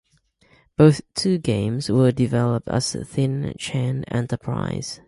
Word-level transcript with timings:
Both 0.77 1.01
two 1.13 1.37
games 1.37 1.87
were 1.87 2.11
developed 2.11 2.67
as 2.69 2.93
Thin 2.93 3.53
Chen 3.59 4.03
Enterprise. 4.05 4.99